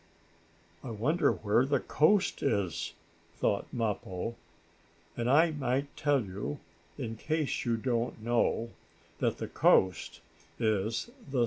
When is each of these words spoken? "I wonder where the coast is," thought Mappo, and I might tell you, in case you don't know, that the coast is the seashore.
"I 0.83 0.89
wonder 0.89 1.31
where 1.31 1.63
the 1.63 1.79
coast 1.79 2.41
is," 2.41 2.93
thought 3.35 3.71
Mappo, 3.71 4.33
and 5.15 5.29
I 5.29 5.51
might 5.51 5.95
tell 5.95 6.25
you, 6.25 6.57
in 6.97 7.17
case 7.17 7.65
you 7.65 7.77
don't 7.77 8.19
know, 8.19 8.71
that 9.19 9.37
the 9.37 9.47
coast 9.47 10.21
is 10.57 11.11
the 11.19 11.29
seashore. 11.31 11.39